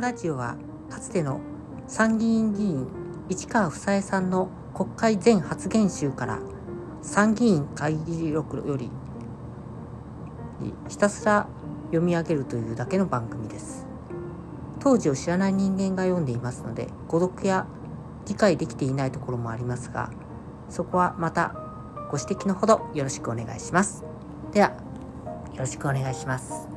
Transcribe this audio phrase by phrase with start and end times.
[0.00, 0.56] ラジオは
[0.90, 1.40] かつての
[1.86, 2.88] 参議院議員
[3.28, 6.40] 市川房江さんの国会前発言集から
[7.02, 8.90] 参議院会議録より
[10.88, 11.46] ひたすら
[11.86, 13.86] 読み上げるというだけの番組です。
[14.80, 17.66] 当時を知らない人間が読んでいますので誤読や
[18.26, 20.10] 理解できていないところもありますが
[20.68, 21.54] そこはまた
[22.10, 24.04] ご指摘のほどよろしくお願いします。
[24.52, 24.68] では
[25.54, 26.68] よろしくお願いします。